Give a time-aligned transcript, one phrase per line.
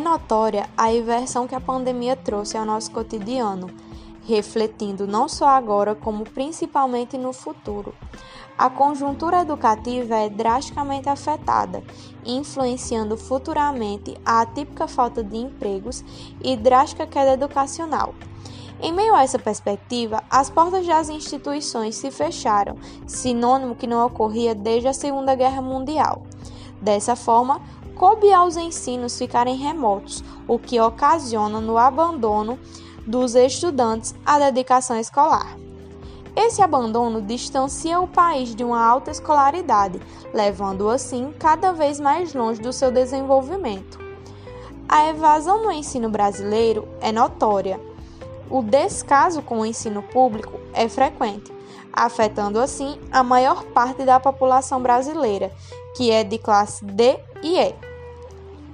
[0.00, 3.68] notória a inversão que a pandemia trouxe ao nosso cotidiano,
[4.26, 7.94] refletindo não só agora, como principalmente no futuro.
[8.56, 11.82] A conjuntura educativa é drasticamente afetada,
[12.24, 16.04] influenciando futuramente a atípica falta de empregos
[16.42, 18.14] e drástica queda educacional.
[18.82, 22.76] Em meio a essa perspectiva, as portas das instituições se fecharam,
[23.06, 26.22] sinônimo que não ocorria desde a Segunda Guerra Mundial.
[26.80, 27.60] Dessa forma,
[28.00, 32.58] coube aos ensinos ficarem remotos, o que ocasiona no abandono
[33.06, 35.54] dos estudantes à dedicação escolar.
[36.34, 40.00] Esse abandono distancia o país de uma alta escolaridade,
[40.32, 43.98] levando-o assim cada vez mais longe do seu desenvolvimento.
[44.88, 47.78] A evasão no ensino brasileiro é notória.
[48.48, 51.52] O descaso com o ensino público é frequente,
[51.92, 55.52] afetando assim a maior parte da população brasileira,
[55.94, 57.89] que é de classe D e E.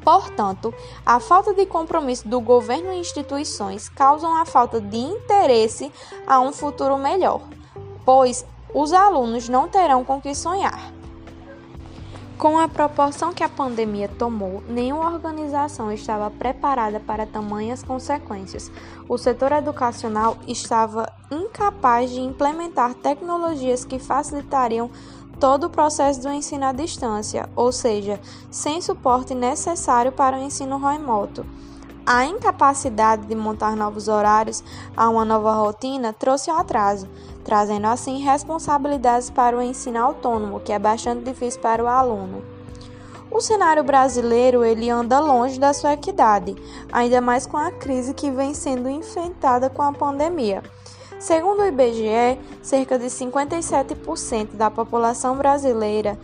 [0.06, 0.72] Portanto,
[1.04, 5.90] a falta de compromisso do governo e instituições causam a falta de interesse
[6.24, 7.40] a um futuro melhor,
[8.04, 10.92] pois os alunos não terão com que sonhar.
[12.38, 18.70] Com a proporção que a pandemia tomou, nenhuma organização estava preparada para tamanhas consequências.
[19.08, 24.88] O setor educacional estava incapaz de implementar tecnologias que facilitariam
[25.38, 28.20] todo o processo do ensino à distância, ou seja,
[28.50, 31.44] sem suporte necessário para o ensino remoto.
[32.04, 34.62] A incapacidade de montar novos horários
[34.96, 37.08] a uma nova rotina trouxe o atraso,
[37.44, 42.44] trazendo assim responsabilidades para o ensino autônomo, que é bastante difícil para o aluno.
[43.28, 46.54] O cenário brasileiro ele anda longe da sua equidade,
[46.92, 50.62] ainda mais com a crise que vem sendo enfrentada com a pandemia.
[51.18, 56.18] Segundo o IBGE, cerca de 57% da população brasileira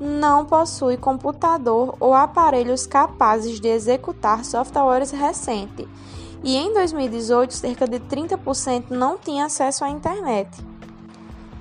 [0.00, 5.86] não possui computador ou aparelhos capazes de executar softwares recentes,
[6.44, 10.48] e em 2018 cerca de 30% não tinha acesso à internet.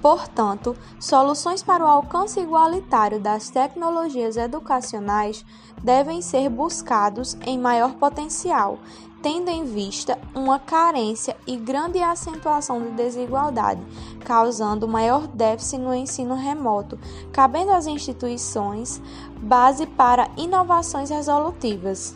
[0.05, 5.43] Portanto, soluções para o alcance igualitário das tecnologias educacionais
[5.83, 8.77] devem ser buscados em maior potencial,
[9.23, 13.81] tendo em vista uma carência e grande acentuação de desigualdade,
[14.23, 16.99] causando maior déficit no ensino remoto,
[17.31, 19.01] cabendo às instituições
[19.41, 22.15] base para inovações resolutivas.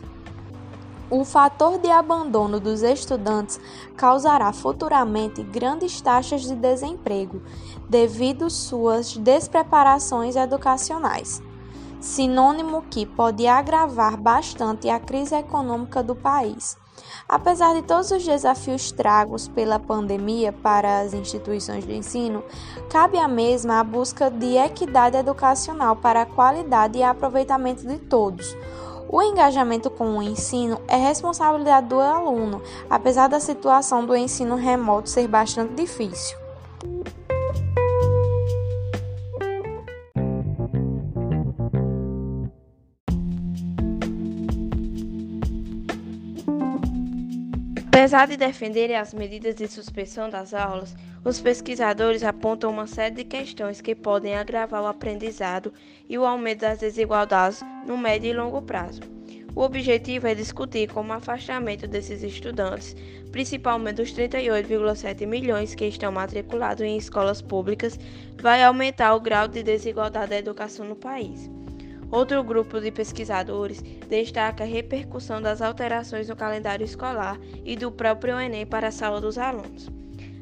[1.10, 3.58] O fator de abandono dos estudantes
[3.96, 7.42] causará futuramente grandes taxas de desemprego,
[7.88, 11.42] devido suas despreparações educacionais,
[12.00, 16.78] sinônimo que pode agravar bastante a crise econômica do país.
[17.28, 22.44] Apesar de todos os desafios tragos pela pandemia para as instituições de ensino,
[22.88, 28.56] cabe à mesma a busca de equidade educacional para a qualidade e aproveitamento de todos.
[29.12, 35.10] O engajamento com o ensino é responsabilidade do aluno, apesar da situação do ensino remoto
[35.10, 36.38] ser bastante difícil.
[48.00, 53.24] Apesar de defenderem as medidas de suspensão das aulas, os pesquisadores apontam uma série de
[53.24, 55.70] questões que podem agravar o aprendizado
[56.08, 59.02] e o aumento das desigualdades no médio e longo prazo.
[59.54, 62.96] O objetivo é discutir como o afastamento desses estudantes,
[63.30, 68.00] principalmente os 38,7 milhões que estão matriculados em escolas públicas,
[68.40, 71.50] vai aumentar o grau de desigualdade da educação no país.
[72.10, 78.40] Outro grupo de pesquisadores destaca a repercussão das alterações no calendário escolar e do próprio
[78.40, 79.88] Enem para a saúde dos alunos.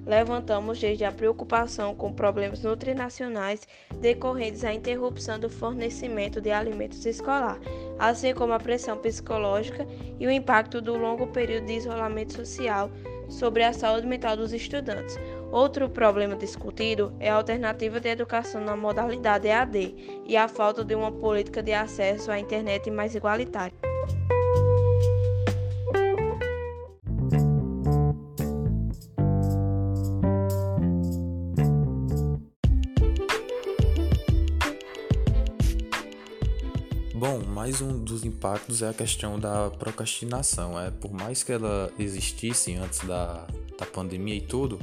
[0.07, 3.69] Levantamos desde a preocupação com problemas nutrinacionais
[4.01, 7.59] decorrentes à interrupção do fornecimento de alimentos escolar,
[7.99, 9.87] assim como a pressão psicológica
[10.19, 12.91] e o impacto do longo período de isolamento social
[13.29, 15.19] sobre a saúde mental dos estudantes,
[15.51, 20.95] Outro problema discutido é a alternativa de educação na modalidade EAD e a falta de
[20.95, 23.73] uma política de acesso à internet mais igualitária.
[37.15, 40.79] Bom, mais um dos impactos é a questão da procrastinação.
[40.79, 43.47] É por mais que ela existisse antes da,
[43.79, 44.79] da pandemia e tudo,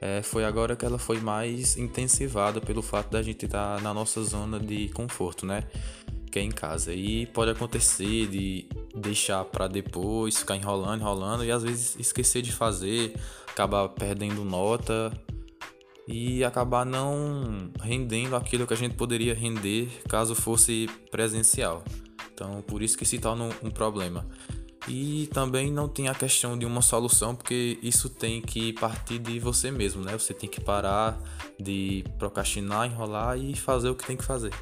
[0.00, 3.92] é, foi agora que ela foi mais intensivada pelo fato da gente estar tá na
[3.92, 5.64] nossa zona de conforto, né?
[6.30, 6.92] Que é em casa.
[6.92, 12.52] E pode acontecer de deixar para depois, ficar enrolando, enrolando e às vezes esquecer de
[12.52, 13.14] fazer,
[13.48, 15.12] acabar perdendo nota
[16.06, 21.84] e acabar não rendendo aquilo que a gente poderia render caso fosse presencial.
[22.32, 24.26] Então, por isso que se torna um, um problema.
[24.86, 29.38] E também não tem a questão de uma solução, porque isso tem que partir de
[29.38, 30.12] você mesmo, né?
[30.12, 31.20] Você tem que parar
[31.58, 34.52] de procrastinar, enrolar e fazer o que tem que fazer.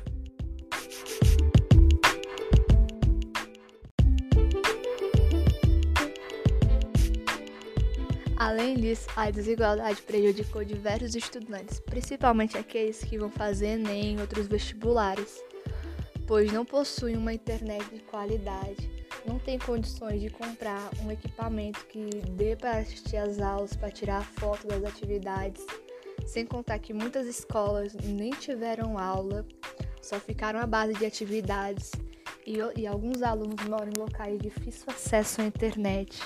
[8.37, 14.47] Além disso, a desigualdade prejudicou diversos estudantes, principalmente aqueles que vão fazer Enem e outros
[14.47, 15.43] vestibulares,
[16.27, 18.96] pois não possuem uma internet de qualidade,
[19.27, 24.25] não têm condições de comprar um equipamento que dê para assistir às aulas, para tirar
[24.25, 25.65] foto das atividades,
[26.27, 29.47] sem contar que muitas escolas nem tiveram aula,
[30.01, 31.91] só ficaram à base de atividades
[32.47, 36.21] e, e alguns alunos moram em locais de difícil acesso à internet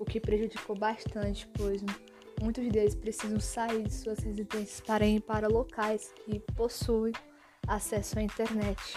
[0.00, 1.84] o que prejudicou bastante, pois
[2.40, 7.12] muitos deles precisam sair de suas residências para ir para locais que possuem
[7.68, 8.96] acesso à internet.